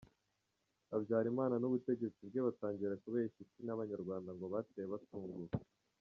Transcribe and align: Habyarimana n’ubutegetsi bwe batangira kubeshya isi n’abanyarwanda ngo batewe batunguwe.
Habyarimana 0.89 1.55
n’ubutegetsi 1.59 2.21
bwe 2.29 2.39
batangira 2.47 2.99
kubeshya 3.03 3.39
isi 3.45 3.59
n’abanyarwanda 3.63 4.29
ngo 4.35 4.45
batewe 4.53 4.87
batunguwe. 4.93 5.47